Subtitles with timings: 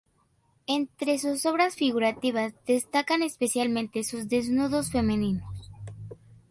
[0.65, 5.69] Entre sus obras figurativas destacan especialmente sus desnudos femeninos.